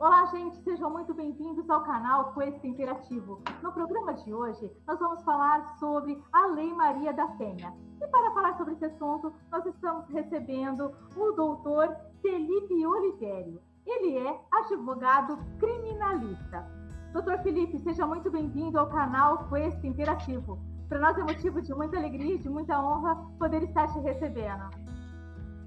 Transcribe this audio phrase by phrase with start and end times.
[0.00, 3.42] Olá, gente, sejam muito bem-vindos ao canal Quest Interativo.
[3.60, 7.74] No programa de hoje, nós vamos falar sobre a Lei Maria da Penha.
[8.00, 13.60] E para falar sobre esse assunto, nós estamos recebendo o doutor Felipe Oliveira.
[13.84, 16.64] Ele é advogado criminalista.
[17.12, 20.60] Doutor Felipe, seja muito bem-vindo ao canal Quest Interativo.
[20.88, 24.70] Para nós é motivo de muita alegria e de muita honra poder estar te recebendo.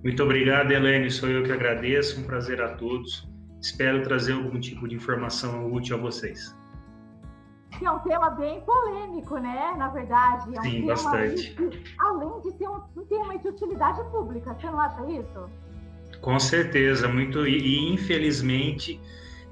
[0.02, 1.12] Muito obrigado, Helene.
[1.12, 2.22] Sou eu que agradeço.
[2.22, 3.30] Um prazer a todos.
[3.62, 6.56] Espero trazer algum tipo de informação útil a vocês.
[7.78, 9.76] Que é um tema bem polêmico, né?
[9.78, 10.56] Na verdade.
[10.56, 11.54] É um Sim, bastante.
[11.56, 15.50] De, além de ser um, um, tema de utilidade pública, você não acha isso?
[16.22, 19.00] Com certeza, muito e, e infelizmente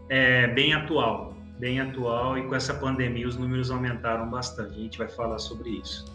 [0.09, 4.71] é bem atual, bem atual e com essa pandemia os números aumentaram bastante.
[4.71, 6.05] A gente vai falar sobre isso.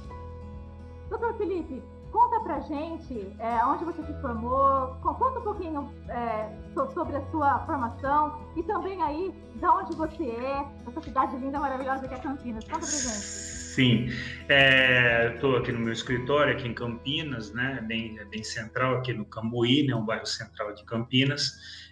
[1.09, 1.83] Doutor Felipe,
[2.15, 6.49] Conta pra gente é, onde você se formou, conta um pouquinho é,
[6.95, 12.07] sobre a sua formação e também aí de onde você é, essa cidade linda, maravilhosa
[12.07, 12.63] que é Campinas.
[12.67, 13.05] Conta pra gente.
[13.05, 14.07] Sim,
[14.49, 19.25] é, estou aqui no meu escritório, aqui em Campinas, né, bem, bem central, aqui no
[19.25, 21.51] Cambuí, né, um bairro central de Campinas.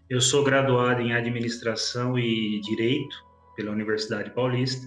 [0.09, 3.17] Eu sou graduado em Administração e Direito
[3.57, 4.87] pela Universidade Paulista.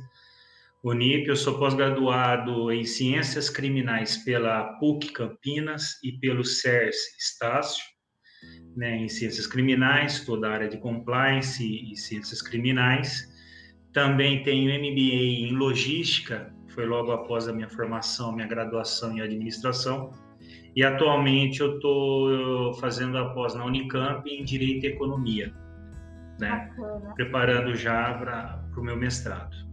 [0.85, 7.83] Unip, eu sou pós-graduado em Ciências Criminais pela PUC Campinas e pelo CERS Estácio,
[8.77, 13.27] né, em Ciências Criminais, toda a área de Compliance e Ciências Criminais.
[13.93, 20.11] Também tenho MBA em Logística, foi logo após a minha formação, minha graduação em Administração.
[20.75, 25.51] E atualmente eu estou fazendo a pós na Unicamp em Direito e Economia,
[26.39, 26.69] né,
[27.15, 29.64] preparando já para o meu mestrado.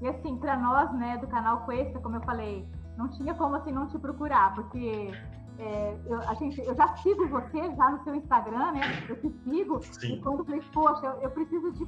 [0.00, 2.66] E assim, para nós, né, do canal Questa, como eu falei,
[2.96, 5.10] não tinha como assim não te procurar, porque
[5.58, 9.06] é, eu, a gente, eu já sigo você já no seu Instagram, né?
[9.08, 9.80] Eu te sigo.
[9.82, 10.14] Sim.
[10.14, 11.86] E quando eu falei, poxa, eu, eu, preciso de.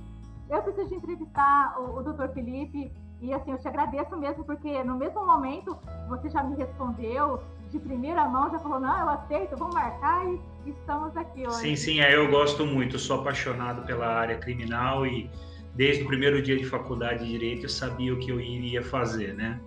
[0.48, 2.29] Eu preciso de entrevistar o, o Dr.
[2.33, 2.91] Felipe.
[3.20, 5.77] E assim, eu te agradeço mesmo, porque no mesmo momento
[6.09, 10.41] você já me respondeu de primeira mão, já falou, não, eu aceito, vamos marcar e
[10.64, 11.57] estamos aqui hoje.
[11.57, 15.29] Sim, sim, é, eu gosto muito, sou apaixonado pela área criminal e
[15.74, 19.34] desde o primeiro dia de faculdade de direito eu sabia o que eu iria fazer,
[19.34, 19.61] né?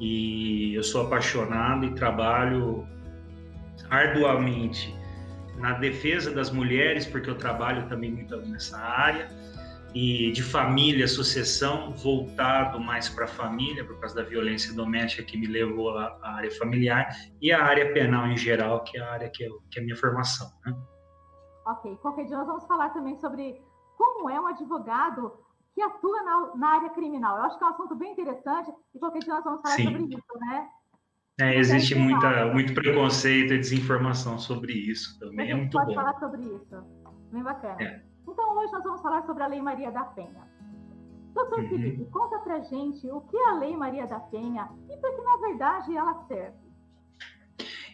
[0.00, 2.86] E eu sou apaixonado e trabalho
[3.90, 4.94] arduamente
[5.58, 9.28] na defesa das mulheres, porque eu trabalho também muito nessa área,
[9.94, 15.36] e de família, sucessão, voltado mais para a família, por causa da violência doméstica que
[15.36, 17.08] me levou à área familiar,
[17.40, 19.84] e a área penal em geral, que é a área que é, que é a
[19.84, 20.48] minha formação.
[20.64, 20.76] Né?
[21.66, 23.60] Ok, qualquer dia nós vamos falar também sobre
[23.98, 25.32] como é um advogado
[25.74, 27.36] que atua na, na, área criminal.
[27.36, 29.84] Eu acho que é um assunto bem interessante e qualquer dia nós vamos falar Sim.
[29.84, 30.68] sobre isso, né?
[31.40, 35.50] É, existe muita, muito preconceito e desinformação sobre isso também.
[35.50, 35.94] É muito pode bom.
[35.94, 36.82] falar sobre isso.
[37.30, 37.80] Bem bacana.
[37.80, 38.02] É.
[38.26, 40.48] Então, hoje nós vamos falar sobre a Lei Maria da Penha.
[41.34, 41.68] Doutor uhum.
[41.68, 45.22] Felipe, conta pra gente o que é a Lei Maria da Penha e para que,
[45.22, 46.67] na verdade, ela serve.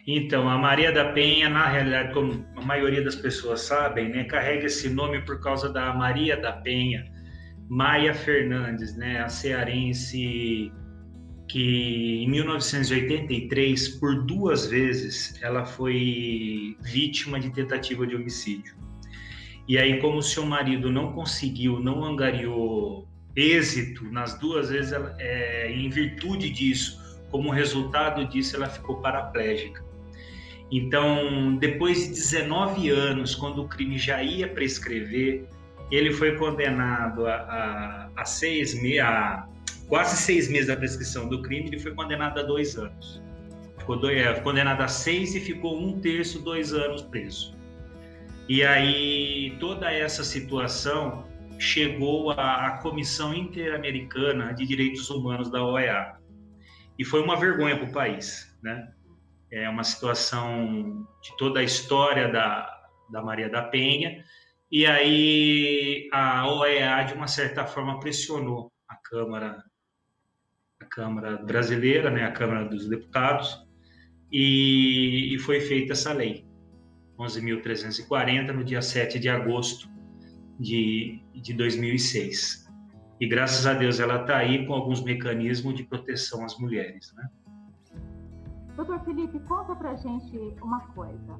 [0.07, 4.67] Então, a Maria da Penha, na realidade, como a maioria das pessoas sabem, né, carrega
[4.67, 7.11] esse nome por causa da Maria da Penha,
[7.67, 10.71] Maia Fernandes, né, a cearense
[11.47, 18.75] que em 1983, por duas vezes, ela foi vítima de tentativa de homicídio.
[19.67, 25.71] E aí, como seu marido não conseguiu, não angariou êxito nas duas vezes, ela, é,
[25.71, 27.01] em virtude disso,
[27.31, 29.84] como resultado disso, ela ficou paraplégica.
[30.71, 35.47] Então, depois de 19 anos, quando o crime já ia prescrever,
[35.91, 39.47] ele foi condenado a, a, a seis a
[39.87, 43.21] quase seis meses da prescrição do crime, ele foi condenado a dois anos.
[43.77, 47.55] Ficou é, condenado a seis e ficou um terço, dois anos preso.
[48.49, 51.25] E aí toda essa situação
[51.59, 56.15] chegou à, à Comissão Interamericana de Direitos Humanos da OEA.
[56.97, 58.89] E foi uma vergonha para o país, né?
[59.51, 62.69] É uma situação de toda a história da,
[63.09, 64.23] da Maria da Penha,
[64.71, 69.63] e aí a OEA, de uma certa forma, pressionou a Câmara,
[70.81, 73.65] a Câmara brasileira, né, a Câmara dos Deputados,
[74.31, 76.45] e, e foi feita essa lei,
[77.17, 79.87] 11.340, no dia 7 de agosto
[80.59, 82.65] de, de 2006.
[83.19, 87.29] E graças a Deus ela está aí com alguns mecanismos de proteção às mulheres, né?
[88.75, 91.39] Doutor Felipe, conta pra gente uma coisa.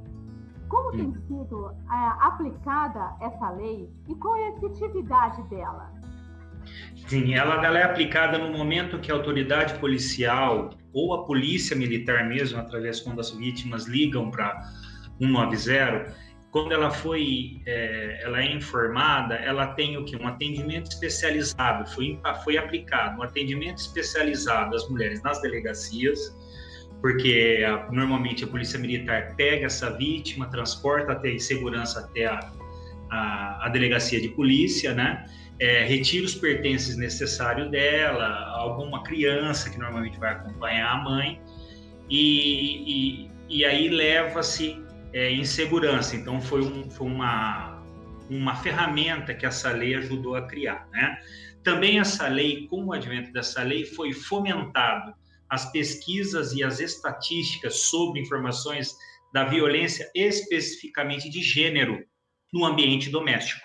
[0.70, 5.92] Como tem sido é, aplicada essa lei e qual é a efetividade dela?
[7.08, 12.28] Sim, ela, ela é aplicada no momento que a autoridade policial ou a polícia militar
[12.28, 14.62] mesmo, através quando as vítimas ligam para
[15.20, 16.16] 190,
[16.56, 20.16] quando ela foi, é, ela é informada, ela tem o que?
[20.16, 26.34] Um atendimento especializado, foi, foi aplicado um atendimento especializado às mulheres nas delegacias,
[27.06, 32.52] porque a, normalmente a polícia militar pega essa vítima, transporta até em segurança até a,
[33.12, 35.24] a, a delegacia de polícia, né?
[35.60, 38.25] É, retira os pertences necessários dela,
[38.57, 41.40] alguma criança que normalmente vai acompanhar a mãe,
[42.10, 46.16] e, e, e aí leva-se é, em segurança.
[46.16, 47.84] Então, foi, um, foi uma,
[48.31, 50.88] uma ferramenta que essa lei ajudou a criar.
[50.92, 51.19] Né?
[51.63, 55.13] Também essa lei, com o advento dessa lei, foi fomentado
[55.50, 58.95] as pesquisas e as estatísticas sobre informações
[59.33, 62.03] da violência especificamente de gênero
[62.53, 63.62] no ambiente doméstico.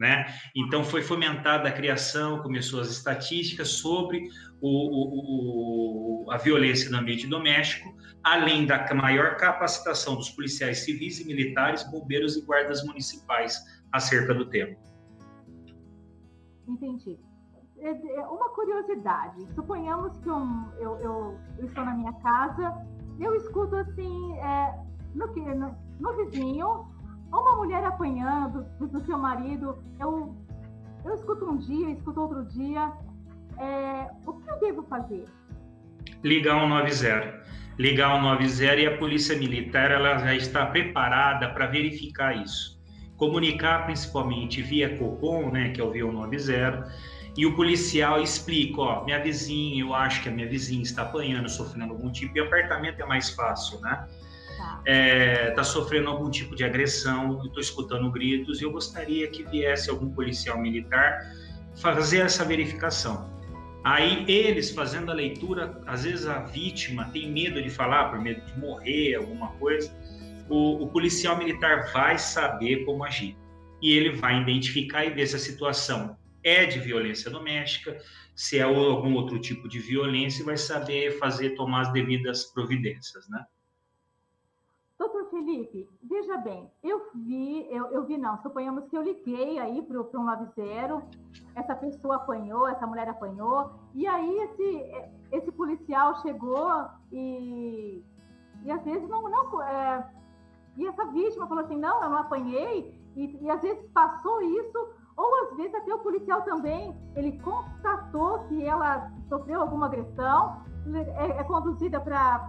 [0.00, 0.26] Né?
[0.56, 4.28] Então foi fomentada a criação, começou as estatísticas sobre
[4.60, 11.20] o, o, o, a violência no ambiente doméstico, além da maior capacitação dos policiais civis
[11.20, 13.56] e militares, bombeiros e guardas municipais
[13.92, 14.76] acerca do tema.
[16.66, 17.18] Entendi.
[17.82, 20.46] É, é, uma curiosidade, suponhamos que eu,
[20.78, 22.74] eu, eu, eu estou na minha casa,
[23.18, 24.78] eu escuto assim, é,
[25.16, 26.86] no, no, no vizinho,
[27.32, 30.32] uma mulher apanhando do seu marido, eu,
[31.04, 32.92] eu escuto um dia, escuto outro dia,
[33.58, 35.24] é, o que eu devo fazer?
[36.22, 37.42] Ligar 190.
[37.78, 42.80] Ligar 190 e a polícia militar ela já está preparada para verificar isso.
[43.16, 49.04] Comunicar principalmente via COPOM, né, que é o via 190, e o policial explica, ó,
[49.04, 53.00] minha vizinha, eu acho que a minha vizinha está apanhando, sofrendo algum tipo, e apartamento
[53.00, 54.06] é mais fácil, né?
[54.82, 59.44] está é, tá sofrendo algum tipo de agressão, estou escutando gritos e eu gostaria que
[59.44, 61.20] viesse algum policial militar
[61.76, 63.30] fazer essa verificação.
[63.84, 68.40] Aí eles fazendo a leitura, às vezes a vítima tem medo de falar, por medo
[68.44, 69.92] de morrer, alguma coisa.
[70.48, 73.36] O, o policial militar vai saber como agir
[73.80, 77.98] e ele vai identificar e ver se a situação é de violência doméstica,
[78.34, 83.44] se é algum outro tipo de violência, vai saber fazer tomar as devidas providências, né?
[85.32, 89.98] Felipe, veja bem, eu vi, eu, eu vi não, suponhamos que eu liguei aí para
[89.98, 91.06] o 190,
[91.56, 98.04] essa pessoa apanhou, essa mulher apanhou, e aí esse, esse policial chegou e,
[98.62, 100.06] e às vezes não, não é,
[100.76, 104.90] e essa vítima falou assim, não, eu não apanhei, e, e às vezes passou isso,
[105.16, 110.62] ou às vezes até o policial também, ele constatou que ela sofreu alguma agressão,
[111.16, 112.46] é, é conduzida para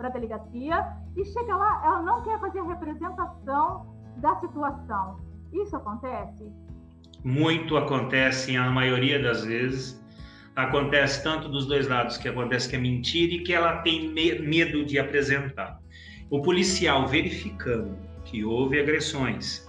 [0.00, 5.20] a delegacia e chega lá, ela não quer fazer a representação da situação.
[5.52, 6.52] Isso acontece?
[7.24, 10.02] Muito acontece, a maioria das vezes.
[10.54, 14.84] Acontece tanto dos dois lados, que acontece que é mentira e que ela tem medo
[14.84, 15.80] de apresentar.
[16.30, 19.63] O policial verificando que houve agressões,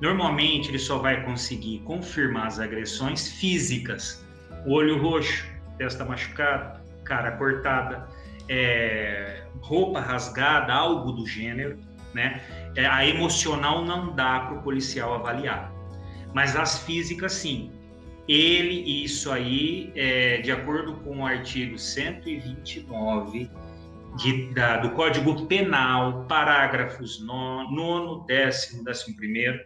[0.00, 4.24] normalmente ele só vai conseguir confirmar as agressões físicas.
[4.66, 5.46] Olho roxo,
[5.78, 8.08] testa machucada, cara cortada,
[8.48, 11.78] é, roupa rasgada, algo do gênero,
[12.14, 12.42] né?
[12.76, 15.72] É, a emocional não dá para o policial avaliar,
[16.34, 17.72] mas as físicas sim.
[18.28, 23.50] Ele, isso aí, é, de acordo com o artigo 129
[24.16, 29.60] de, da, do Código Penal, parágrafos 9, décimo, décimo primeiro,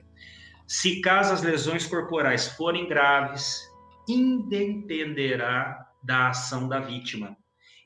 [0.67, 3.61] se caso as lesões corporais forem graves,
[4.09, 7.37] independerá da ação da vítima.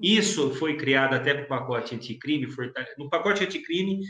[0.01, 2.47] Isso foi criado até para o pacote anticrime.
[2.97, 4.01] No pacote anticrime,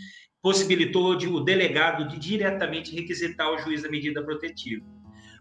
[0.43, 4.85] possibilitou de, o delegado de diretamente requisitar o juiz da medida protetiva.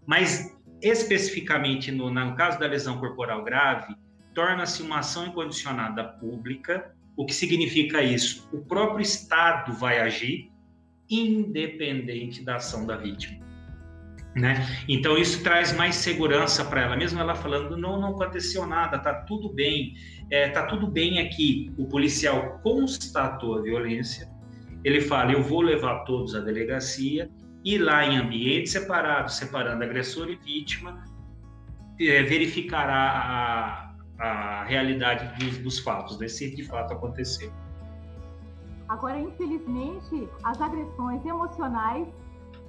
[0.06, 3.94] Mas, especificamente no, no caso da lesão corporal grave,
[4.34, 6.96] torna-se uma ação incondicionada pública.
[7.16, 8.48] O que significa isso?
[8.54, 10.50] O próprio Estado vai agir
[11.10, 13.46] independente da ação da vítima.
[14.36, 14.68] Né?
[14.88, 19.14] Então isso traz mais segurança para ela, mesmo ela falando não, não aconteceu nada, tá
[19.22, 19.96] tudo bem,
[20.30, 21.72] é, tá tudo bem aqui.
[21.76, 24.30] O policial constatou a violência,
[24.84, 27.30] ele fala, eu vou levar todos à delegacia
[27.66, 31.04] e lá em ambiente separado, separando agressor e vítima,
[32.00, 36.28] é, verificará a, a realidade dos, dos fatos, né?
[36.28, 37.52] se de fato aconteceu.
[38.90, 42.08] Agora, infelizmente, as agressões emocionais,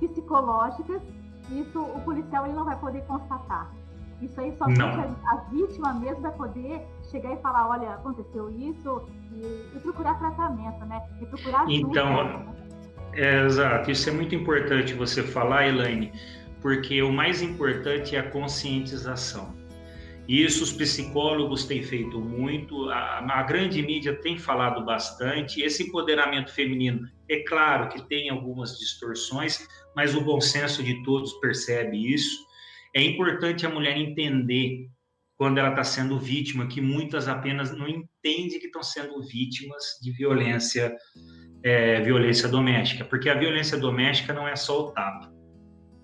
[0.01, 1.03] psicológicas
[1.51, 3.73] isso o policial ele não vai poder constatar.
[4.21, 9.03] Isso aí somente a, a, vítima mesmo vai poder chegar e falar, olha, aconteceu isso,
[9.33, 11.01] e, e procurar tratamento, né?
[11.21, 11.77] E procurar ajuda.
[11.77, 12.55] Então,
[13.13, 13.91] é, exato.
[13.91, 16.13] Isso é muito importante você falar, Elaine,
[16.61, 19.55] porque o mais importante é a conscientização.
[20.29, 25.63] Isso os psicólogos têm feito muito, a, a, grande mídia tem falado bastante.
[25.63, 29.67] Esse empoderamento feminino, é claro que tem algumas distorções,
[29.97, 32.47] mas o bom senso de todos percebe isso.
[32.95, 34.91] É importante a mulher entender
[35.35, 40.13] quando ela está sendo vítima, que muitas apenas não entendem que estão sendo vítimas de
[40.13, 40.95] violência,
[41.63, 45.38] é, violência doméstica, porque a violência doméstica não é só o tapa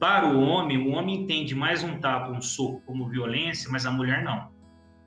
[0.04, 3.90] para o homem, o homem entende mais um tapa, um soco como violência, mas a
[3.90, 4.50] mulher não.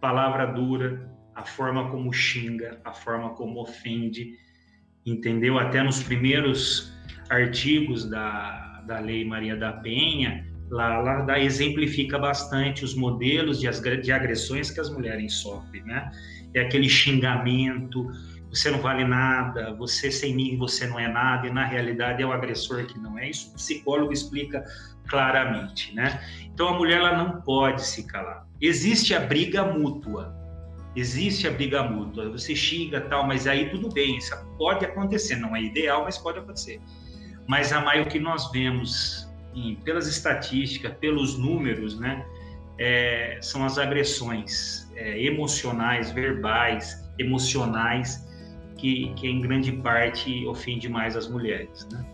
[0.01, 4.32] Palavra dura, a forma como xinga, a forma como ofende,
[5.06, 5.60] entendeu?
[5.60, 6.92] Até nos primeiros
[7.30, 13.70] artigos da, da Lei Maria da Penha, lá, lá exemplifica bastante os modelos de,
[14.01, 16.10] de agressões que as mulheres sofrem, né?
[16.56, 18.08] É aquele xingamento,
[18.50, 22.25] você não vale nada, você sem mim você não é nada, e na realidade é
[22.25, 23.30] o agressor que não é.
[23.30, 24.63] Isso o psicólogo explica
[25.08, 26.22] claramente, né?
[26.54, 28.48] Então a mulher ela não pode se calar.
[28.62, 30.36] Existe a briga mútua.
[30.96, 32.30] Existe a briga mútua.
[32.32, 36.39] Você xinga tal, mas aí tudo bem, isso pode acontecer, não é ideal, mas pode
[36.39, 36.82] acontecer.
[37.48, 42.25] Mas a maioria que nós vemos em, pelas estatísticas, pelos números, né,
[42.80, 48.26] é, são as agressões é, emocionais, verbais, emocionais
[48.77, 52.05] que, que em grande parte ofende mais as mulheres, né?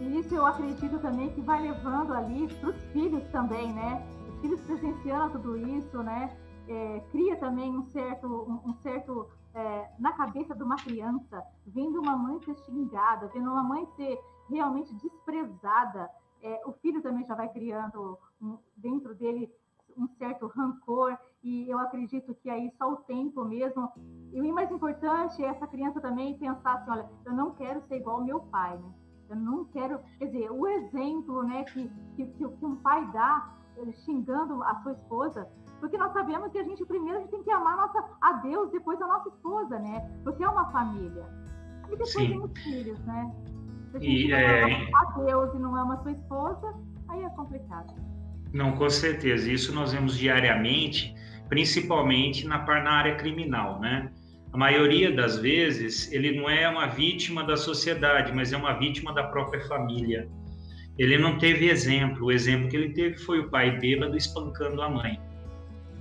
[0.00, 4.04] Isso eu acredito também que vai levando ali para os filhos também, né?
[4.28, 6.36] Os filhos presenciando tudo isso, né?
[6.68, 12.00] É, cria também um certo, um, um certo é, na cabeça de uma criança, vendo
[12.00, 14.18] uma mãe ser xingada, vendo uma mãe ser
[14.48, 16.10] realmente desprezada,
[16.42, 19.50] é, o filho também já vai criando um, dentro dele
[19.96, 23.90] um certo rancor, e eu acredito que aí só o tempo mesmo.
[24.32, 27.96] E o mais importante é essa criança também pensar assim: olha, eu não quero ser
[27.96, 28.92] igual ao meu pai, né?
[29.30, 29.98] Eu não quero.
[30.18, 33.54] Quer dizer, o exemplo né, que, que, que um pai dá
[34.04, 35.48] xingando a sua esposa,
[35.80, 38.32] porque nós sabemos que a gente primeiro a gente tem que amar a, nossa, a
[38.34, 40.08] Deus, depois a nossa esposa, né?
[40.22, 41.26] Porque é uma família.
[41.86, 42.28] E depois Sim.
[42.28, 43.34] tem os filhos, né?
[43.90, 44.62] Se a gente e, não é...
[44.62, 46.74] ama a Deus e não ama a sua esposa,
[47.08, 47.94] aí é complicado.
[48.52, 49.50] Não, com certeza.
[49.50, 51.14] Isso nós vemos diariamente,
[51.52, 54.10] principalmente na, na área criminal, né?
[54.54, 59.12] A maioria das vezes, ele não é uma vítima da sociedade, mas é uma vítima
[59.12, 60.26] da própria família.
[60.98, 62.28] Ele não teve exemplo.
[62.28, 65.20] O exemplo que ele teve foi o pai bêbado espancando a mãe.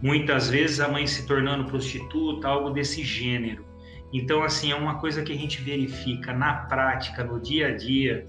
[0.02, 3.66] Muitas vezes a mãe se tornando prostituta, algo desse gênero.
[4.14, 8.26] Então, assim, é uma coisa que a gente verifica na prática, no dia a dia,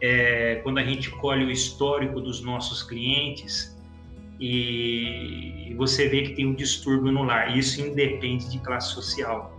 [0.00, 3.73] é, quando a gente colhe o histórico dos nossos clientes
[4.40, 7.56] e, você vê que tem um distúrbio no lar.
[7.56, 9.52] Isso independe de classe social.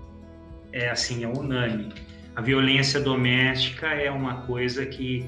[0.71, 1.93] É assim, é unânime.
[2.35, 5.25] A violência doméstica é uma coisa que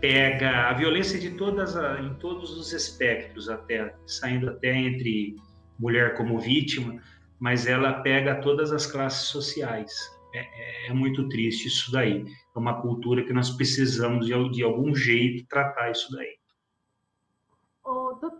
[0.00, 5.36] pega a violência de todas em todos os espectros até saindo até entre
[5.78, 7.00] mulher como vítima,
[7.38, 9.92] mas ela pega todas as classes sociais.
[10.34, 14.62] É, é, é muito triste isso daí é uma cultura que nós precisamos de, de
[14.62, 16.34] algum jeito tratar isso daí.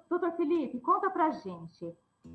[0.09, 1.93] Doutor Felipe, conta pra gente.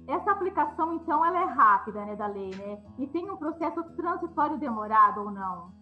[0.07, 2.77] Essa aplicação, então, ela é rápida, né, da lei, né?
[2.99, 5.73] E tem um processo transitório demorado ou não?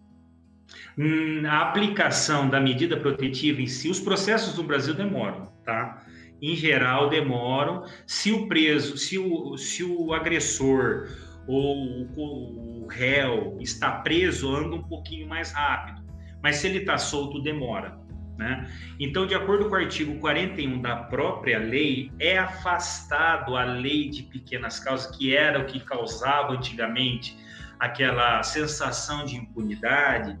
[0.98, 6.02] Hum, a aplicação da medida protetiva em si, os processos no Brasil demoram, tá?
[6.40, 7.84] Em geral, demoram.
[8.06, 11.08] Se o preso, se o, se o agressor
[11.46, 16.02] ou o, réu está preso, anda um pouquinho mais rápido.
[16.42, 17.98] Mas se ele está solto, demora.
[18.38, 18.70] Né?
[19.00, 24.22] Então, de acordo com o artigo 41 da própria lei, é afastado a lei de
[24.22, 27.36] pequenas causas, que era o que causava antigamente
[27.80, 30.38] aquela sensação de impunidade,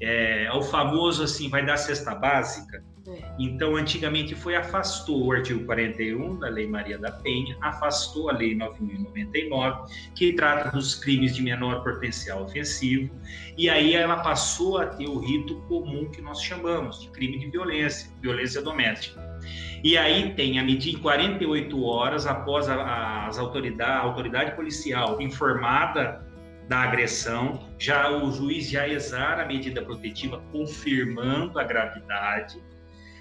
[0.00, 2.84] é, o famoso assim, vai dar cesta básica.
[3.06, 3.34] É.
[3.38, 8.56] Então, antigamente foi afastou o artigo 41 da Lei Maria da Penha, afastou a Lei
[8.56, 13.10] 9.099, que trata dos crimes de menor potencial ofensivo,
[13.56, 17.50] e aí ela passou a ter o rito comum que nós chamamos de crime de
[17.50, 19.20] violência, violência doméstica.
[19.82, 24.54] E aí tem a medida em 48 horas após a, a, as autoridade, a autoridade
[24.54, 26.26] policial informada
[26.68, 32.62] da agressão, já o juiz já exara a medida protetiva confirmando a gravidade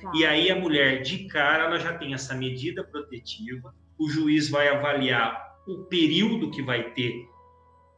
[0.01, 0.11] Tá.
[0.15, 4.69] E aí a mulher, de cara, ela já tem essa medida protetiva, o juiz vai
[4.69, 7.27] avaliar o período que vai ter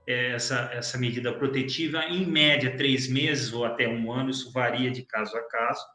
[0.08, 4.90] é, essa, essa medida protetiva, em média três meses ou até um ano, isso varia
[4.90, 5.86] de caso a caso,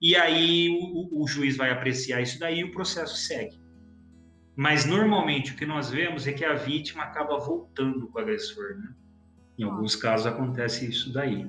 [0.00, 3.62] e aí o, o juiz vai apreciar isso daí e o processo segue.
[4.56, 8.76] Mas normalmente o que nós vemos é que a vítima acaba voltando com o agressor,
[8.76, 8.94] né?
[9.58, 11.48] Em alguns casos acontece isso daí.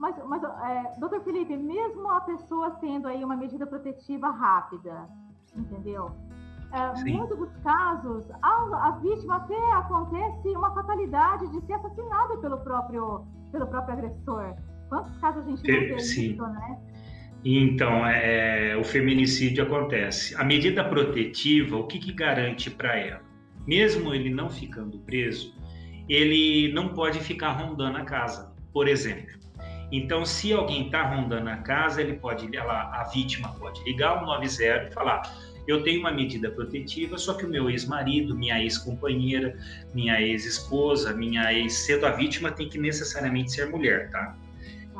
[0.00, 5.08] Mas, mas é, doutor Felipe, mesmo a pessoa tendo aí uma medida protetiva rápida,
[5.54, 6.10] entendeu?
[6.72, 12.58] é, muitos dos casos, a, a, vítima até acontece uma fatalidade de ser assassinada pelo
[12.58, 14.54] próprio, pelo próprio agressor.
[14.88, 16.32] Quantos casos a gente Sim.
[16.32, 16.78] isso, né?
[17.44, 20.36] Então, é, o feminicídio acontece.
[20.36, 23.22] A medida protetiva, o que, que garante para ela?
[23.66, 25.54] Mesmo ele não ficando preso,
[26.08, 29.40] ele não pode ficar rondando a casa, por exemplo.
[29.92, 34.26] Então, se alguém está rondando a casa, ele pode, ela, a vítima pode ligar o
[34.26, 35.22] 90 e falar:
[35.66, 39.56] eu tenho uma medida protetiva, só que o meu ex-marido, minha ex-companheira,
[39.94, 44.36] minha ex-esposa, minha ex, sendo a vítima, tem que necessariamente ser mulher, tá?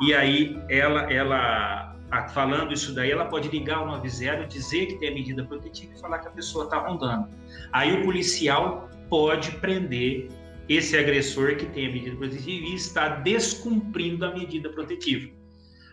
[0.01, 1.95] E aí ela, ela
[2.33, 5.99] falando isso daí, ela pode ligar o 90, dizer que tem a medida protetiva e
[5.99, 7.29] falar que a pessoa está rondando.
[7.71, 10.29] Aí o policial pode prender
[10.67, 15.31] esse agressor que tem a medida protetiva e está descumprindo a medida protetiva.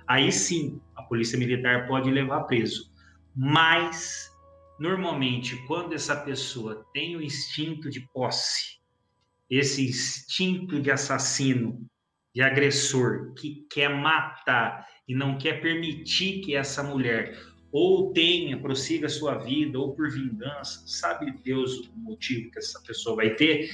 [0.06, 2.90] Aí sim, a polícia militar pode levar preso.
[3.34, 4.30] Mas,
[4.78, 8.78] normalmente, quando essa pessoa tem o instinto de posse,
[9.50, 11.86] esse instinto de assassino,
[12.34, 17.36] de agressor, que quer matar e não quer permitir que essa mulher
[17.70, 22.80] ou tenha, prossiga a sua vida, ou por vingança, sabe Deus o motivo que essa
[22.80, 23.70] pessoa vai ter,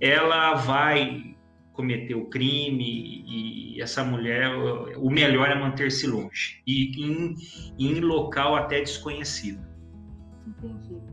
[0.00, 1.34] ela vai
[1.72, 4.48] cometer o crime e essa mulher,
[4.96, 7.34] o melhor é manter-se longe e em,
[7.78, 9.60] em local até desconhecido.
[10.46, 11.03] Entendi.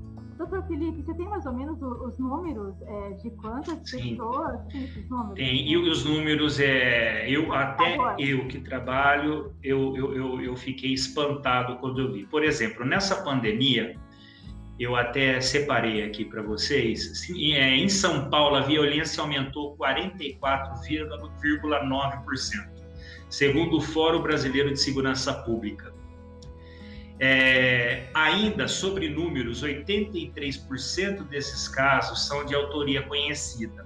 [0.52, 4.18] Doutor Felipe, você tem mais ou menos os números é, de quantas Sim.
[4.18, 5.36] pessoas têm esses números?
[5.36, 8.22] Tem, e os números, é, eu até Agora.
[8.22, 12.26] eu que trabalho, eu, eu, eu, eu fiquei espantado quando eu vi.
[12.26, 13.96] Por exemplo, nessa pandemia,
[14.78, 22.70] eu até separei aqui para vocês, é, em São Paulo a violência aumentou 44,9%,
[23.30, 26.01] segundo o Fórum Brasileiro de Segurança Pública.
[27.24, 33.86] É, ainda sobre números, 83% desses casos são de autoria conhecida.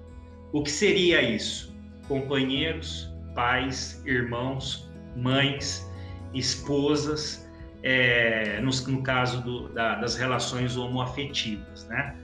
[0.54, 1.75] O que seria isso?
[2.08, 5.86] Companheiros, pais, irmãos, mães,
[6.34, 7.46] esposas,
[7.84, 12.15] é, no, no, caso do, da, das relações homoafetivas, né?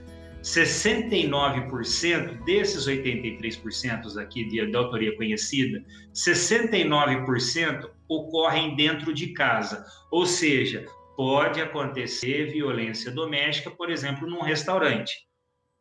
[0.42, 5.84] 69% desses 83% aqui de, de autoria conhecida,
[6.14, 10.84] 69% ocorrem dentro de casa, ou seja,
[11.16, 15.12] pode acontecer violência doméstica, por exemplo, num restaurante.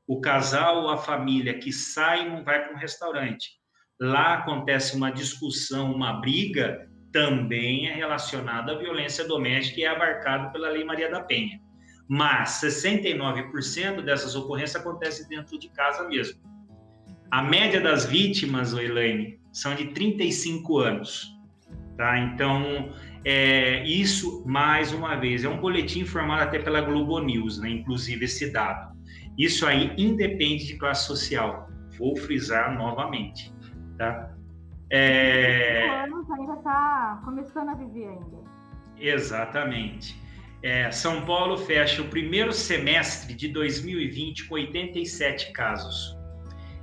[0.08, 3.50] O casal ou a família que sai não vai para um restaurante.
[4.00, 10.52] Lá acontece uma discussão, uma briga, também é relacionada à violência doméstica e é abarcado
[10.52, 11.60] pela Lei Maria da Penha.
[12.08, 16.42] Mas 69% dessas ocorrências acontecem dentro de casa mesmo.
[17.30, 21.28] A média das vítimas, Elaine, são de 35 anos.
[22.02, 22.18] Tá?
[22.18, 22.92] Então,
[23.24, 27.70] é, isso, mais uma vez, é um boletim formado até pela Globo News, né?
[27.70, 28.98] inclusive esse dado.
[29.38, 31.70] Isso aí independe de classe social.
[32.00, 33.54] Vou frisar novamente.
[34.00, 34.34] Tá?
[34.90, 36.02] É...
[36.06, 38.38] anos ainda está começando a viver ainda.
[38.98, 40.20] Exatamente.
[40.64, 46.18] É, São Paulo fecha o primeiro semestre de 2020 com 87 casos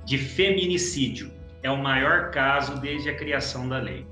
[0.05, 1.29] de feminicídio.
[1.61, 4.07] É o maior caso desde a criação da lei.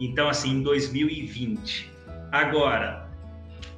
[0.00, 1.90] Então, assim, em 2020.
[2.32, 3.08] Agora,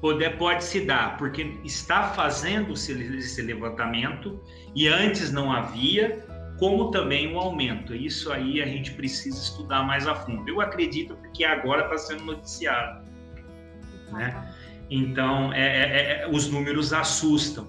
[0.00, 4.40] poder pode se dar, porque está fazendo esse levantamento
[4.74, 6.24] e antes não havia,
[6.58, 7.94] como também um aumento.
[7.94, 10.48] Isso aí a gente precisa estudar mais a fundo.
[10.48, 13.04] Eu acredito porque agora está sendo noticiado,
[14.12, 14.54] né?
[14.88, 17.66] Então, é, é, é, os números assustam.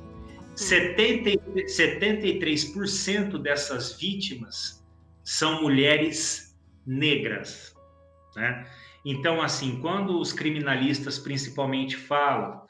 [0.56, 1.32] 70,
[1.66, 4.84] 73% dessas vítimas
[5.24, 7.72] são mulheres negras.
[8.36, 8.65] Né?
[9.06, 12.62] Então, assim, quando os criminalistas principalmente falam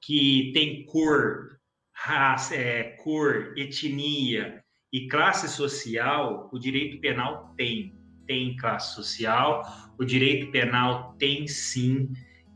[0.00, 1.58] que tem cor,
[1.92, 7.94] raça, é, cor, etnia e classe social, o direito penal tem.
[8.26, 9.64] Tem classe social,
[9.98, 12.08] o direito penal tem sim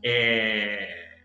[0.03, 1.17] é,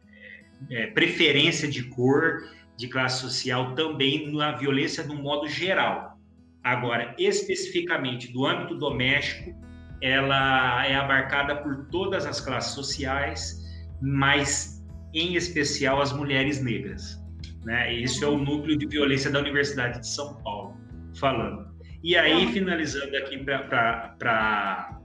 [0.69, 2.43] é, preferência de cor,
[2.77, 6.19] de classe social também na violência no modo geral.
[6.63, 9.55] Agora, especificamente do âmbito doméstico,
[10.03, 13.63] ela é abarcada por todas as classes sociais,
[14.03, 14.85] mas
[15.15, 17.23] em especial as mulheres negras.
[17.65, 17.95] Né?
[17.95, 20.77] Isso é o núcleo de violência da Universidade de São Paulo,
[21.15, 21.71] falando.
[22.03, 24.99] E aí, finalizando aqui para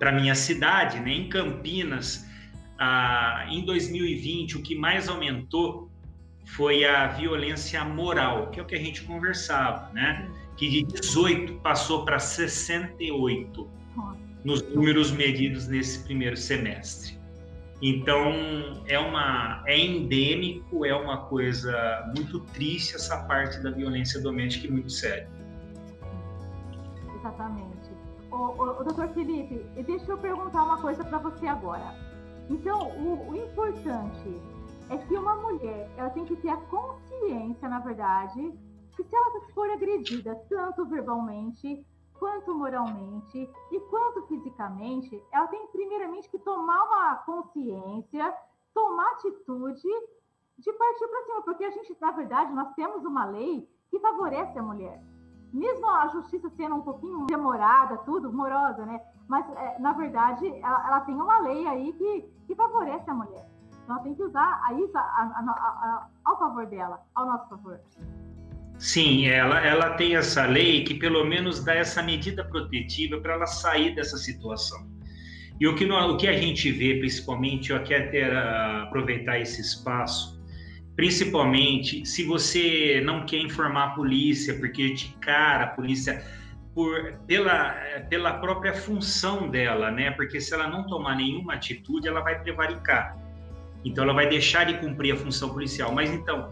[0.00, 1.12] a minha cidade, né?
[1.12, 2.26] em Campinas,
[2.78, 5.92] ah, em 2020, o que mais aumentou
[6.46, 10.30] foi a violência moral, que é o que a gente conversava, né?
[10.56, 13.76] que de 18 passou para 68
[14.46, 17.18] nos números medidos nesse primeiro semestre.
[17.82, 18.32] Então
[18.86, 24.70] é uma é endêmico, é uma coisa muito triste essa parte da violência doméstica e
[24.70, 25.28] muito séria.
[27.18, 27.90] Exatamente.
[28.30, 31.92] O, o, o doutor Felipe, deixa eu perguntar uma coisa para você agora.
[32.48, 34.40] Então, o, o importante
[34.88, 38.52] é que uma mulher ela tem que ter a consciência, na verdade,
[38.96, 41.84] que se ela for agredida tanto verbalmente
[42.18, 48.34] quanto moralmente e quanto fisicamente, ela tem primeiramente que tomar uma consciência,
[48.74, 49.88] tomar atitude
[50.58, 54.58] de partir para cima, porque a gente, na verdade, nós temos uma lei que favorece
[54.58, 55.02] a mulher.
[55.52, 59.00] Mesmo a justiça sendo um pouquinho demorada, tudo, morosa, né?
[59.28, 63.48] Mas, é, na verdade, ela, ela, tem uma lei aí que, que favorece a mulher.
[63.82, 67.80] Então, ela tem que usar isso a, a, a, ao favor dela, ao nosso favor.
[68.78, 73.46] Sim, ela, ela tem essa lei que pelo menos dá essa medida protetiva para ela
[73.46, 74.86] sair dessa situação.
[75.58, 78.36] E o que, o que a gente vê, principalmente, eu quero até
[78.82, 80.38] aproveitar esse espaço,
[80.94, 86.22] principalmente se você não quer informar a polícia, porque de cara a polícia,
[86.74, 87.70] por, pela,
[88.10, 90.10] pela própria função dela, né?
[90.10, 93.16] Porque se ela não tomar nenhuma atitude, ela vai prevaricar.
[93.82, 95.90] Então, ela vai deixar de cumprir a função policial.
[95.94, 96.50] Mas então,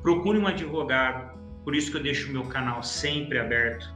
[0.00, 3.92] procure um advogado, por isso que eu deixo o meu canal sempre aberto.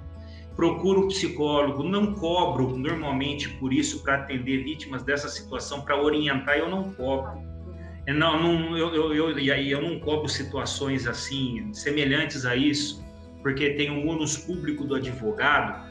[0.56, 6.56] Procuro um psicólogo, não cobro normalmente por isso para atender vítimas dessa situação, para orientar,
[6.56, 7.46] eu não cobro.
[8.08, 13.04] Não, não, eu, eu, eu, e aí eu não cobro situações assim, semelhantes a isso,
[13.42, 15.86] porque tem um ônus público do advogado,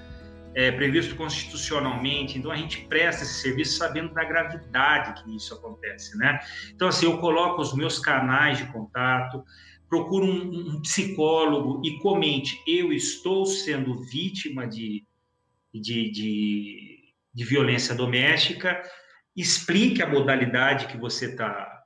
[0.56, 6.18] é, previsto constitucionalmente, então a gente presta esse serviço sabendo da gravidade que isso acontece,
[6.18, 6.40] né?
[6.74, 9.44] Então, assim, eu coloco os meus canais de contato,
[9.90, 15.06] procure um, um, psicólogo e comente: eu estou sendo vítima de,
[15.74, 17.00] de, de,
[17.34, 18.82] de violência doméstica,
[19.36, 21.84] explique a modalidade que você está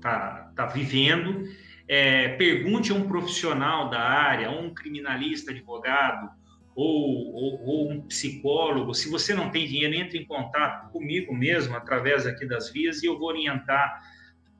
[0.00, 1.44] tá, tá vivendo,
[1.86, 6.30] é, pergunte a um profissional da área, um criminalista, advogado,
[6.74, 8.94] ou, ou, ou, um psicólogo.
[8.94, 13.06] Se você não tem dinheiro, entre em contato comigo mesmo, através aqui das vias, e
[13.06, 14.00] eu vou orientar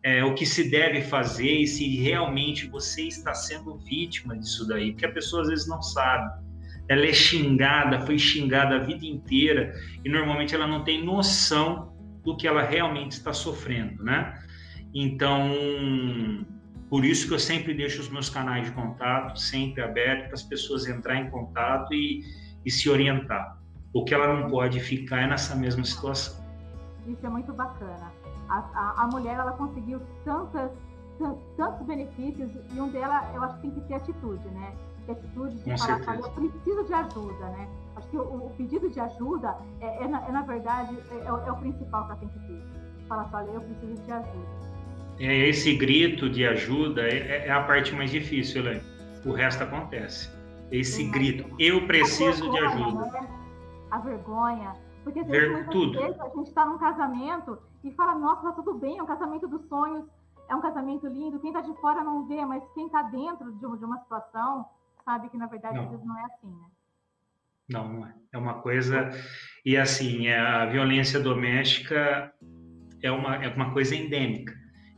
[0.04, 4.92] é, o que se deve fazer e se realmente você está sendo vítima disso daí,
[4.92, 6.44] porque a pessoa às vezes não sabe.
[6.90, 12.36] Ela é xingada, foi xingada a vida inteira e normalmente ela não tem noção do
[12.36, 14.38] que ela realmente está sofrendo, né?
[14.94, 15.50] Então,
[16.90, 20.42] por isso que eu sempre deixo os meus canais de contato sempre abertos para as
[20.42, 22.20] pessoas entrar em contato e,
[22.62, 23.58] e se orientar.
[23.94, 26.44] O que ela não pode ficar é nessa mesma situação.
[27.06, 30.70] Isso é muito bacana a, a, a mulher ela conseguiu tantas,
[31.57, 34.72] tantos benefícios e um delas eu acho que tem que ter atitude, né?
[35.07, 36.26] Ter atitude de Com falar, certeza.
[36.26, 37.68] eu preciso de ajuda, né?
[37.96, 41.26] Acho que o, o pedido de ajuda é, é, na, é na, verdade é, é,
[41.26, 42.62] é, o principal que ela tem que ter.
[43.09, 44.64] Falar só, eu preciso de ajuda.
[45.20, 48.83] É, esse grito de ajuda é, é a parte mais difícil, Elaine.
[49.24, 50.28] O resto acontece.
[50.72, 53.04] Esse grito, eu preciso vergonha, de ajuda.
[53.12, 53.28] Né?
[53.90, 54.72] A vergonha,
[55.04, 55.98] porque Ver, tudo.
[56.00, 59.47] vezes a gente está num casamento e fala, nossa, tá tudo bem, é um casamento
[59.47, 60.07] dos sonhos,
[60.49, 63.66] é um casamento lindo, quem está de fora não vê, mas quem está dentro de
[63.66, 64.66] uma, situação
[65.05, 65.85] sabe que, na verdade, não.
[65.85, 66.66] às vezes não é assim, né?
[67.68, 68.14] Não, não é.
[68.33, 69.11] É uma coisa...
[69.64, 72.33] E, assim, é, a violência doméstica
[73.03, 74.55] é uma, é uma coisa endêmica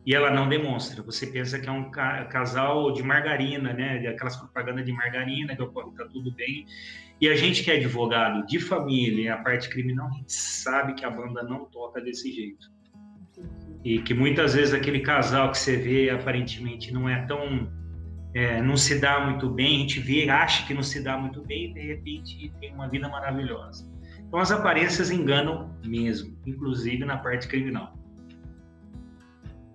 [0.07, 1.03] e ela não demonstra.
[1.03, 4.07] Você pensa que é um casal de margarina, né?
[4.07, 6.65] Aquelas propagandas de margarina, que ocorre, tá tudo bem.
[7.21, 11.05] E a gente que é advogado de família, a parte criminal, a gente sabe que
[11.05, 12.71] a banda não toca desse jeito.
[13.87, 17.71] E que muitas vezes aquele casal que você vê aparentemente não é tão.
[18.35, 21.41] É, não se dá muito bem, a gente vê, acha que não se dá muito
[21.43, 23.89] bem e de repente tem uma vida maravilhosa.
[24.19, 27.97] Então as aparências enganam mesmo, inclusive na parte criminal.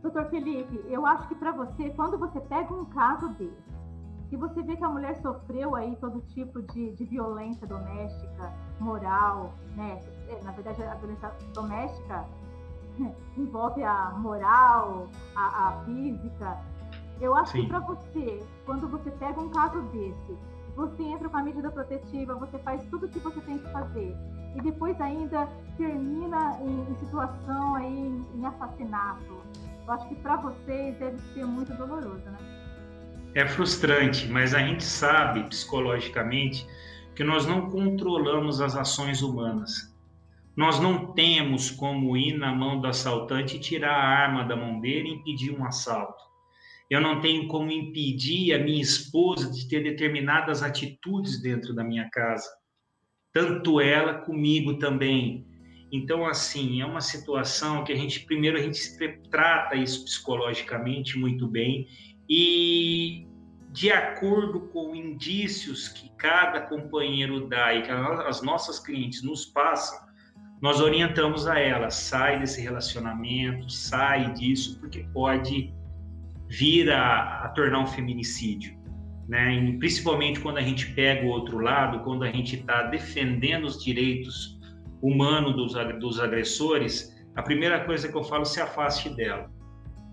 [0.03, 3.71] Doutor Felipe, eu acho que para você, quando você pega um caso desse,
[4.29, 9.57] e você vê que a mulher sofreu aí todo tipo de, de violência doméstica, moral,
[9.77, 9.99] né?
[10.27, 12.25] É, na verdade, a violência doméstica
[13.37, 16.57] envolve a moral, a, a física.
[17.19, 17.63] Eu acho Sim.
[17.63, 20.37] que para você, quando você pega um caso desse,
[20.75, 24.15] você entra com a medida protetiva, você faz tudo o que você tem que fazer,
[24.55, 29.41] e depois ainda termina em, em situação aí em, em assassinato
[29.87, 32.37] eu acho que para vocês deve ser muito doloroso, né?
[33.33, 36.67] É frustrante, mas a gente sabe psicologicamente
[37.15, 39.90] que nós não controlamos as ações humanas.
[40.55, 44.79] Nós não temos como ir na mão do assaltante e tirar a arma da mão
[44.79, 46.21] dele e impedir um assalto.
[46.89, 52.09] Eu não tenho como impedir a minha esposa de ter determinadas atitudes dentro da minha
[52.09, 52.49] casa.
[53.31, 55.47] Tanto ela comigo também.
[55.89, 58.79] Então, assim, é uma situação que a gente, primeiro, a gente
[59.29, 61.87] trata isso psicologicamente muito bem
[62.29, 63.25] e
[63.71, 69.97] de acordo com indícios que cada companheiro dá e que as nossas clientes nos passam,
[70.61, 75.73] nós orientamos a ela, sai desse relacionamento, sai disso, porque pode
[76.47, 78.77] vir a, a tornar um feminicídio.
[79.27, 79.55] Né?
[79.55, 83.83] E principalmente quando a gente pega o outro lado, quando a gente está defendendo os
[83.83, 84.59] direitos
[85.01, 89.49] humanos dos, dos agressores, a primeira coisa que eu falo, se afaste dela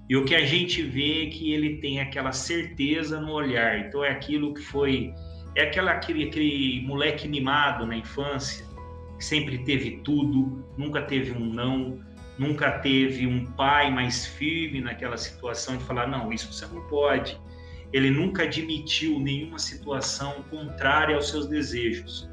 [0.08, 3.78] e o que a gente vê é que ele tem aquela certeza no olhar.
[3.80, 5.12] Então é aquilo que foi.
[5.54, 8.64] É aquela, aquele, aquele moleque mimado na infância,
[9.18, 11.98] sempre teve tudo, nunca teve um não,
[12.38, 17.38] nunca teve um pai mais firme naquela situação de falar: não, isso você não pode.
[17.92, 22.28] Ele nunca admitiu nenhuma situação contrária aos seus desejos,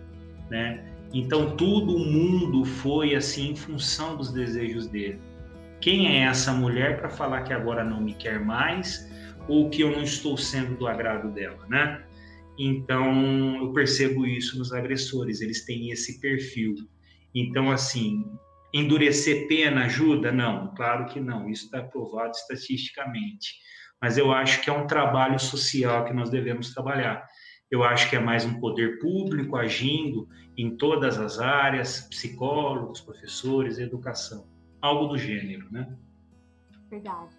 [0.49, 0.85] né?
[1.13, 5.19] Então todo o mundo foi assim em função dos desejos dele.
[5.79, 9.09] Quem é essa mulher para falar que agora não me quer mais
[9.47, 12.03] ou que eu não estou sendo do agrado dela, né?
[12.57, 16.75] Então, eu percebo isso nos agressores, eles têm esse perfil.
[17.33, 18.23] Então, assim,
[18.73, 20.31] endurecer pena ajuda?
[20.31, 23.55] Não, claro que não, isso está provado estatisticamente.
[24.01, 27.25] Mas eu acho que é um trabalho social que nós devemos trabalhar.
[27.69, 33.79] Eu acho que é mais um poder público agindo em todas as áreas, psicólogos, professores,
[33.79, 35.97] educação algo do gênero, né?
[36.89, 37.35] Verdade.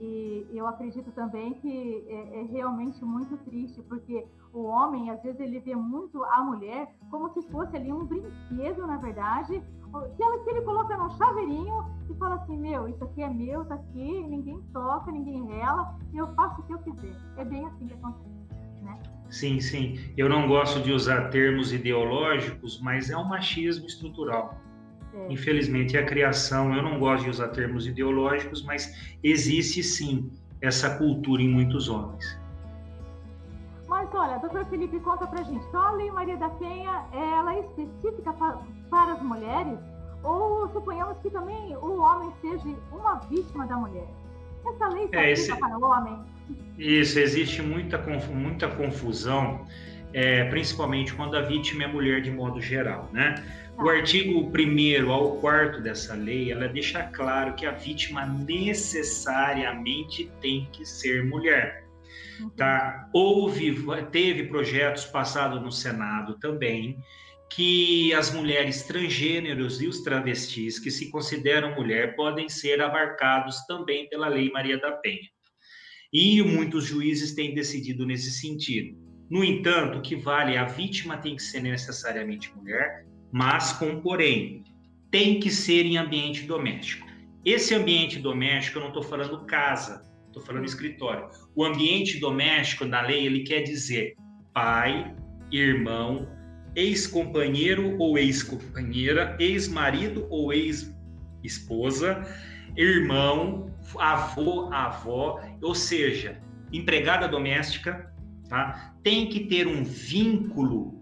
[0.00, 5.40] E eu acredito também que é, é, realmente muito triste, porque o homem, às vezes,
[5.40, 9.62] ele vê muito a mulher como se fosse ali um brinquedo, na verdade,
[10.16, 13.64] que, ela, que ele coloca num chaveirinho e fala assim: Meu, isso aqui é meu,
[13.64, 17.16] tá aqui, ninguém toca, ninguém rela, e eu faço o que eu quiser.
[17.36, 18.30] É bem assim que acontece.
[18.82, 18.98] Né?
[19.28, 19.98] Sim, sim.
[20.16, 24.58] Eu não gosto de usar termos ideológicos, mas é um machismo estrutural.
[25.12, 25.32] É.
[25.32, 31.42] Infelizmente, a criação, eu não gosto de usar termos ideológicos, mas existe sim essa cultura
[31.42, 32.39] em muitos homens.
[34.12, 35.64] Mas olha, doutor Felipe, conta pra gente.
[35.68, 38.58] Então, a Lei Maria da Penha, ela é específica para,
[39.12, 39.78] as mulheres?
[40.24, 44.08] Ou suponhamos que também o homem seja uma vítima da mulher?
[44.66, 45.56] Essa lei se é, esse...
[45.56, 46.18] para o homem?
[46.76, 47.98] Isso, existe muita,
[48.32, 49.64] muita confusão,
[50.12, 53.36] é, principalmente quando a vítima é mulher de modo geral, né?
[53.78, 60.68] O artigo 1 ao 4 dessa lei, ela deixa claro que a vítima necessariamente tem
[60.70, 61.88] que ser mulher.
[62.56, 63.08] Tá?
[63.12, 63.76] Houve,
[64.10, 66.98] teve projetos passados no Senado também
[67.52, 74.08] que as mulheres transgêneros e os travestis que se consideram mulher podem ser abarcados também
[74.08, 75.28] pela Lei Maria da Penha.
[76.12, 78.96] E muitos juízes têm decidido nesse sentido.
[79.28, 84.64] No entanto, o que vale a vítima tem que ser necessariamente mulher mas com porém,
[85.10, 87.06] tem que ser em ambiente doméstico.
[87.44, 91.28] Esse ambiente doméstico, eu não estou falando casa, estou falando escritório.
[91.54, 94.14] O ambiente doméstico, na lei, ele quer dizer
[94.52, 95.14] pai,
[95.50, 96.28] irmão,
[96.74, 102.22] ex-companheiro ou ex-companheira, ex-marido ou ex-esposa,
[102.76, 106.40] irmão, avô, avó, ou seja,
[106.72, 108.12] empregada doméstica,
[108.48, 108.94] tá?
[109.02, 111.00] Tem que ter um vínculo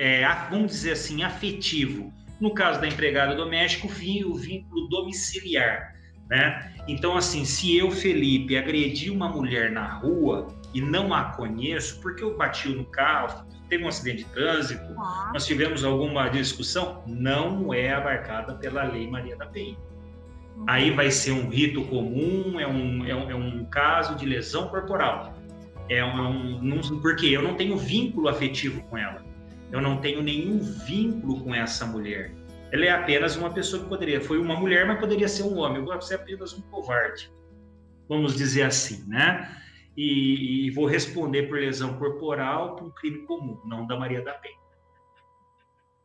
[0.00, 2.10] é, vamos dizer assim, afetivo.
[2.40, 5.94] No caso da empregada doméstica, o vínculo domiciliar.
[6.30, 6.72] Né?
[6.86, 12.22] Então, assim, se eu, Felipe, agredi uma mulher na rua e não a conheço, porque
[12.22, 15.30] eu bati no carro, teve um acidente de trânsito, ah.
[15.32, 19.76] nós tivemos alguma discussão, não é abarcada pela Lei Maria da Penha.
[20.56, 20.64] Uhum.
[20.68, 24.68] Aí vai ser um rito comum, é um, é um, é um caso de lesão
[24.68, 25.34] corporal.
[25.88, 29.28] É um, um, porque eu não tenho vínculo afetivo com ela
[29.72, 32.32] eu não tenho nenhum vínculo com essa mulher.
[32.72, 35.84] Ela é apenas uma pessoa que poderia, foi uma mulher, mas poderia ser um homem.
[35.84, 37.32] Vou ser apenas um covarde,
[38.08, 39.56] vamos dizer assim, né?
[39.96, 44.34] E, e vou responder por lesão corporal por um crime comum, não da Maria da
[44.34, 44.58] Penha.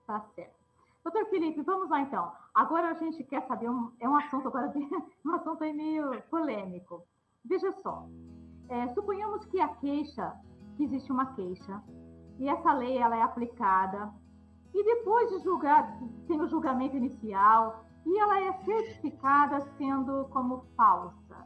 [0.08, 0.56] Tá certo.
[1.04, 2.32] Doutor Felipe, vamos lá então.
[2.54, 4.73] Agora a gente quer saber, um, é um assunto agora,
[5.23, 7.04] um assunto aí meio polêmico.
[7.43, 8.08] Veja só,
[8.69, 10.34] é, suponhamos que a queixa,
[10.75, 11.84] que existe uma queixa,
[12.39, 14.12] e essa lei ela é aplicada.
[14.75, 21.45] E depois de julgar, tem o julgamento inicial e ela é certificada sendo como falsa.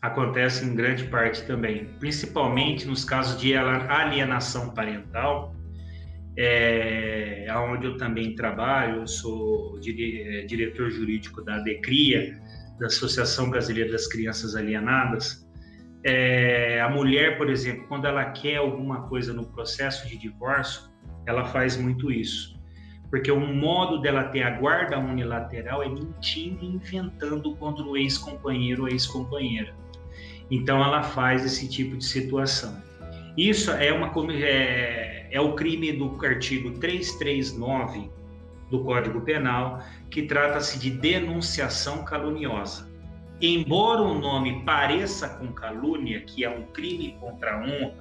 [0.00, 5.52] Acontece em grande parte também, principalmente nos casos de alienação parental,
[6.38, 12.40] é, onde eu também trabalho, eu sou dire, diretor jurídico da DECRIA,
[12.78, 15.44] da Associação Brasileira das Crianças Alienadas,
[16.04, 20.89] é, a mulher, por exemplo, quando ela quer alguma coisa no processo de divórcio,
[21.26, 22.58] ela faz muito isso.
[23.10, 28.82] porque o modo dela ter a guarda unilateral é mentindo e inventando contra o ex-companheiro
[28.82, 29.74] ou ex-companheira.
[30.48, 32.80] Então ela faz esse tipo de situação.
[33.36, 38.10] Isso é, uma, é, é o crime do artigo 339
[38.70, 42.88] do Código Penal, que trata-se de denunciação caluniosa.
[43.40, 47.94] Embora o nome pareça com calúnia, que é um crime contra a honra,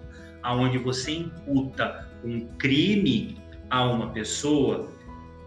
[0.43, 3.37] aonde você imputa um crime
[3.69, 4.91] a uma pessoa,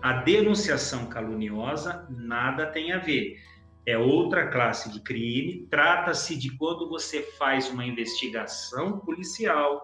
[0.02, 3.36] a denunciação caluniosa nada tem a ver.
[3.84, 5.66] É outra classe de crime.
[5.70, 9.80] Trata-se de quando você faz uma investigação policial,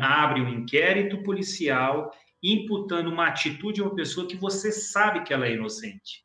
[0.00, 2.10] abre um inquérito policial,
[2.42, 6.24] imputando uma atitude a uma pessoa que você sabe que ela é inocente.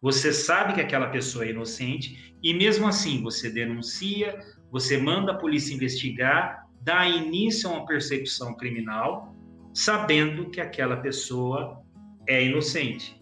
[0.00, 4.38] Você sabe que aquela pessoa é inocente e mesmo assim você denuncia,
[4.70, 9.34] você manda a polícia investigar, dá início a uma persecução criminal,
[9.72, 11.82] sabendo que aquela pessoa
[12.28, 13.20] é inocente.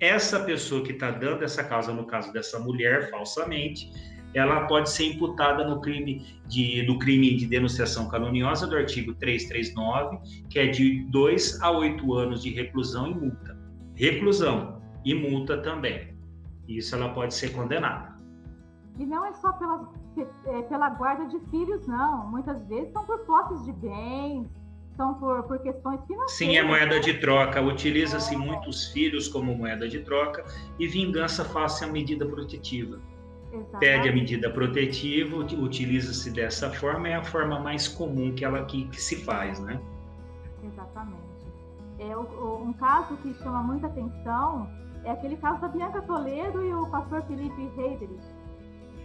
[0.00, 3.90] Essa pessoa que está dando essa causa, no caso dessa mulher, falsamente,
[4.34, 10.18] ela pode ser imputada no crime de, do crime de denunciação caluniosa do artigo 339,
[10.50, 13.56] que é de 2 a 8 anos de reclusão e multa.
[13.94, 16.16] Reclusão e multa também.
[16.66, 18.14] Isso ela pode ser condenada.
[18.98, 22.26] E não é só pela, é, pela guarda de filhos, não.
[22.28, 24.46] Muitas vezes são por posses de bens,
[24.96, 26.32] são por, por questões financeiras.
[26.32, 27.60] Sim, é moeda de troca.
[27.60, 28.38] Utiliza-se é.
[28.38, 30.44] muitos filhos como moeda de troca
[30.78, 32.98] e vingança face a medida protetiva.
[33.52, 33.78] Exatamente.
[33.78, 38.88] Pede a medida protetiva, utiliza-se dessa forma, é a forma mais comum que ela que,
[38.88, 39.80] que se faz, né?
[40.64, 41.22] Exatamente.
[42.00, 44.68] É, um caso que chama muita atenção
[45.04, 48.24] é aquele caso da Bianca Toledo e o pastor Felipe Heidrich,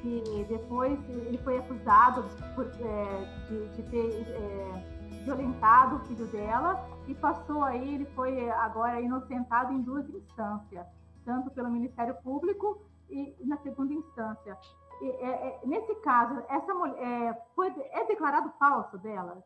[0.01, 2.23] que depois ele foi acusado
[2.55, 8.49] por, é, de, de, ter é, violentado o filho dela e passou aí, ele foi
[8.49, 10.85] agora inocentado em duas instâncias,
[11.25, 14.57] tanto pelo Ministério Público e na segunda instância.
[15.01, 19.41] E, é, é, nesse caso, essa mulher é, foi, é declarado falso dela?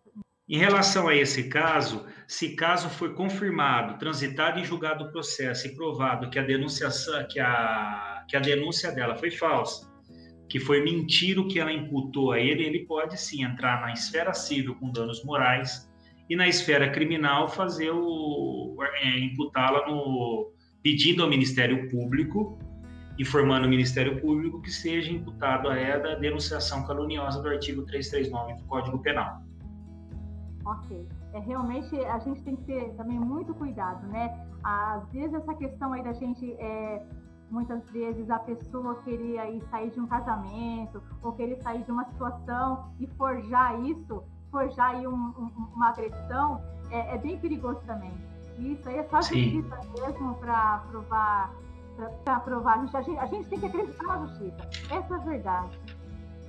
[0.48, 5.76] Em relação a esse caso, se caso foi confirmado, transitado e julgado o processo e
[5.76, 6.89] provado que a denúncia,
[7.30, 9.92] que a, que a denúncia dela foi falsa,
[10.54, 14.36] que foi mentira o que ela imputou a ele, ele pode sim entrar na esfera
[14.36, 15.92] civil com danos morais
[16.30, 20.52] e na esfera criminal fazer o é, imputá-la no
[20.84, 22.60] pedindo ao Ministério Público
[23.18, 28.62] informando o Ministério Público que seja imputado a ela a denunciação caluniosa do artigo 339
[28.62, 29.42] do Código Penal.
[30.68, 31.04] Ok.
[31.34, 34.48] É, realmente a gente tem que ter também muito cuidado, né?
[34.63, 37.02] Às vezes essa questão aí da gente, é,
[37.54, 42.04] muitas vezes a pessoa queria aí sair de um casamento ou querer sair de uma
[42.06, 48.12] situação e forjar isso, forjar aí um, um, uma agressão, é, é, bem perigoso também.
[48.58, 51.54] Isso aí é só justiça mesmo para provar
[52.26, 52.80] para provar.
[52.80, 54.70] A gente, a gente tem que acreditar na justiça.
[54.89, 55.80] Essa é a verdade.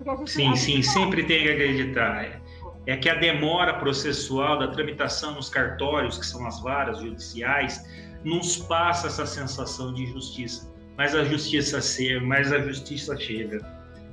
[0.06, 2.24] A gente, sim, sim, sempre tem que acreditar.
[2.24, 2.40] É,
[2.86, 7.84] é que a demora processual da tramitação nos cartórios, que são as varas judiciais,
[8.24, 10.73] nos passa essa sensação de injustiça.
[10.96, 13.58] Mas a justiça ser, mas a justiça chega.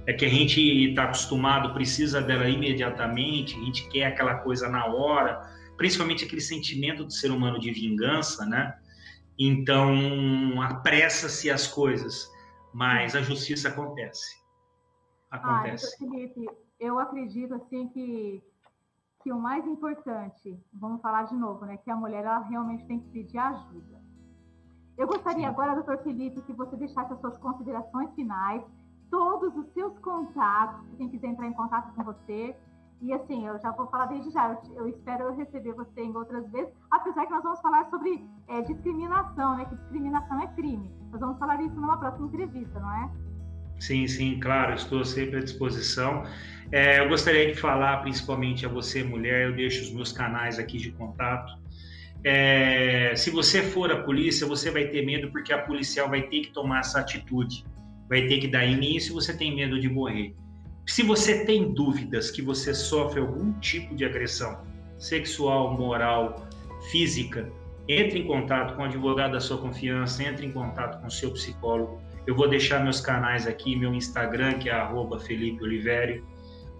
[0.08, 4.88] É que a gente está acostumado, precisa dela imediatamente, a gente quer aquela coisa na
[4.88, 5.39] hora,
[5.78, 8.76] principalmente aquele sentimento do ser humano de vingança, né?
[9.38, 12.30] Então, apressa-se as coisas,
[12.74, 14.41] mas a justiça acontece.
[15.30, 15.96] Acontece.
[15.96, 16.46] Ah, Felipe,
[16.80, 18.44] eu acredito assim que,
[19.24, 23.00] que o mais importante, vamos falar de novo, né, que a mulher ela realmente tem
[23.00, 24.01] que pedir ajuda.
[25.02, 28.62] Eu gostaria agora, doutor Felipe, que você deixasse as suas considerações finais,
[29.10, 32.56] todos os seus contatos, quem quiser entrar em contato com você,
[33.02, 36.48] e assim, eu já vou falar desde já, eu, eu, espero receber você em outras
[36.52, 39.66] vezes, apesar que nós vamos falar sobre é, discriminação, né?
[39.66, 40.88] Que discriminação é crime.
[41.12, 43.10] Nós vamos falar isso numa próxima entrevista, não é?
[43.80, 46.26] Sim, sim, claro, estou sempre à disposição.
[46.72, 50.78] É, eu gostaria de falar principalmente a você, mulher, eu deixo os meus canais aqui
[50.78, 51.60] de contato.
[52.24, 56.42] É, se você for a polícia, você vai ter medo porque a policial vai ter
[56.42, 57.66] que tomar essa atitude,
[58.08, 60.36] vai ter que dar início, você tem medo de morrer.
[60.86, 64.62] Se você tem dúvidas que você sofre algum tipo de agressão
[64.98, 66.48] sexual, moral,
[66.92, 67.50] física,
[67.88, 71.32] entre em contato com o advogado da sua confiança, entre em contato com o seu
[71.32, 72.00] psicólogo.
[72.28, 75.66] Eu vou deixar meus canais aqui, meu Instagram, que é arroba Felipe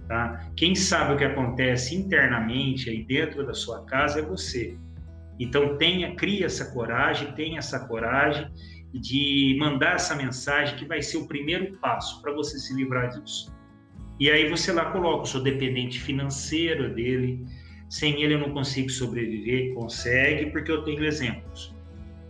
[0.06, 0.50] Tá?
[0.54, 4.76] Quem sabe o que acontece internamente aí dentro da sua casa é você.
[5.38, 8.48] Então tenha, cria essa coragem, tenha essa coragem
[8.92, 13.54] de mandar essa mensagem que vai ser o primeiro passo para você se livrar disso.
[14.18, 17.44] E aí você lá coloca o seu dependente financeiro dele,
[17.88, 21.74] sem ele eu não consigo sobreviver, consegue, porque eu tenho exemplos.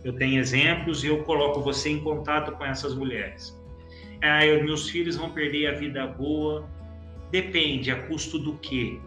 [0.03, 3.57] Eu tenho exemplos e eu coloco você em contato com essas mulheres.
[4.21, 6.69] Ah, eu, meus filhos vão perder a vida boa.
[7.31, 8.99] Depende, a custo do quê?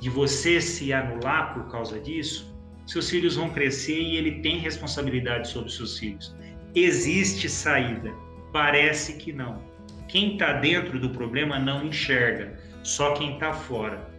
[0.00, 2.52] De você se anular por causa disso?
[2.86, 6.34] Seus filhos vão crescer e ele tem responsabilidade sobre seus filhos.
[6.74, 8.10] Existe saída?
[8.50, 9.62] Parece que não.
[10.08, 14.10] Quem está dentro do problema não enxerga, só quem está fora.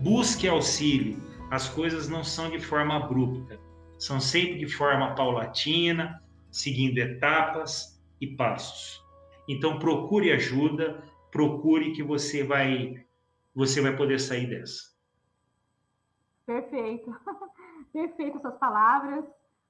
[0.00, 1.18] Busque auxílio.
[1.50, 3.58] As coisas não são de forma abrupta,
[3.98, 9.02] são sempre de forma paulatina, seguindo etapas e passos.
[9.48, 13.02] Então procure ajuda, procure que você vai
[13.54, 14.92] você vai poder sair dessa.
[16.44, 17.14] Perfeito.
[17.92, 19.24] Perfeito suas palavras.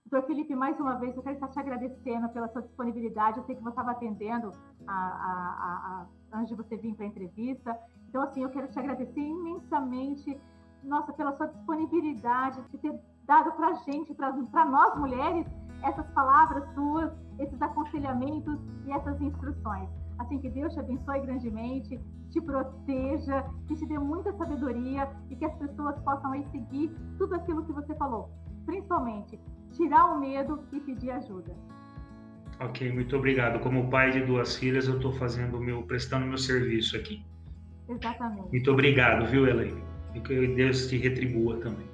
[0.07, 3.39] Doutor Felipe, mais uma vez, eu quero estar te agradecendo pela sua disponibilidade.
[3.39, 4.53] Eu sei que você estava atendendo
[4.87, 7.79] a, a, a, antes de você vir para a entrevista.
[8.09, 10.39] Então, assim, eu quero te agradecer imensamente,
[10.83, 15.47] nossa, pela sua disponibilidade de ter dado para a gente, para nós mulheres,
[15.83, 19.89] essas palavras suas, esses aconselhamentos e essas instruções.
[20.19, 21.99] Assim, que Deus te abençoe grandemente,
[22.31, 27.35] te proteja, que te dê muita sabedoria e que as pessoas possam aí seguir tudo
[27.37, 28.29] aquilo que você falou.
[28.67, 29.41] Principalmente,
[29.75, 31.55] tirar o medo e pedir ajuda.
[32.61, 33.59] Ok, muito obrigado.
[33.61, 37.25] Como pai de duas filhas, eu estou fazendo meu, prestando meu serviço aqui.
[37.89, 38.51] Exatamente.
[38.51, 39.83] Muito obrigado, viu, Elaine?
[40.15, 41.87] E que Deus te retribua também.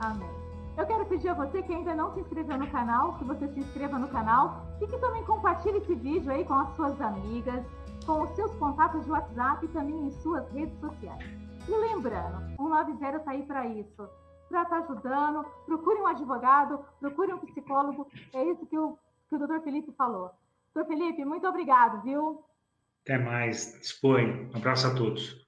[0.00, 0.28] Amém.
[0.76, 3.60] Eu quero pedir a você que ainda não se inscreveu no canal, que você se
[3.60, 7.64] inscreva no canal e que também compartilhe esse vídeo aí com as suas amigas,
[8.06, 11.24] com os seus contatos de WhatsApp e também em suas redes sociais.
[11.68, 14.08] E lembrando, 190 está aí para isso
[14.54, 15.44] para estar tá ajudando.
[15.66, 18.08] Procure um advogado, procure um psicólogo.
[18.32, 18.96] É isso que o,
[19.28, 20.30] que o doutor Felipe falou.
[20.72, 22.44] Doutor Felipe, muito obrigado, viu?
[23.02, 23.78] Até mais.
[23.80, 24.48] Dispõe.
[24.54, 25.43] Um abraço a todos.